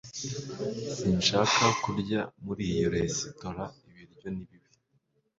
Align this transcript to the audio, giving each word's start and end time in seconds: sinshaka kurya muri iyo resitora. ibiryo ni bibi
sinshaka 0.95 1.63
kurya 1.83 2.21
muri 2.45 2.63
iyo 2.73 2.87
resitora. 2.95 3.63
ibiryo 3.89 4.27
ni 4.35 4.43
bibi 4.49 4.69